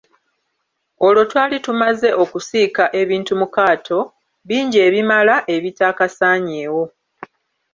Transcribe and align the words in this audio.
Olwo 1.07 1.23
twali 1.31 1.57
tumaze 1.65 2.09
okusiika 2.23 2.83
ebintu 3.01 3.31
mu 3.39 3.47
kaato, 3.55 3.99
bingi 4.47 4.77
ebimala 4.87 5.35
ebitaakasaanyeewo. 5.55 6.83